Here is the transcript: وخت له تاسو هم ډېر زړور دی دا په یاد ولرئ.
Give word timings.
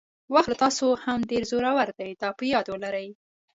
وخت 0.33 0.49
له 0.51 0.57
تاسو 0.63 0.87
هم 1.03 1.19
ډېر 1.31 1.43
زړور 1.51 1.87
دی 1.99 2.11
دا 2.21 2.29
په 2.37 2.43
یاد 2.53 2.65
ولرئ. 2.69 3.07